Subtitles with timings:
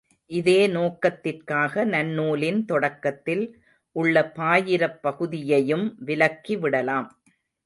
[0.31, 3.45] இதே நோக்கத்திற்காக, நன்னூலின் தொடக்கத்தில்
[3.95, 7.09] உள்ள பாயிரப் பகுதியையும் விலக்கிவிடலாம்.